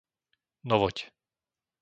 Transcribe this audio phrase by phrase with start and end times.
[0.67, 0.97] Novoť